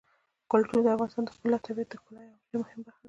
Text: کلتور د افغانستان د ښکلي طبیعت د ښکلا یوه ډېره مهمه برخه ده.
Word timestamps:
کلتور 0.51 0.79
د 0.83 0.87
افغانستان 0.95 1.23
د 1.25 1.29
ښکلي 1.35 1.57
طبیعت 1.65 1.89
د 1.91 1.95
ښکلا 2.01 2.21
یوه 2.23 2.37
ډېره 2.49 2.59
مهمه 2.61 2.81
برخه 2.85 2.85
ده. 2.85 2.93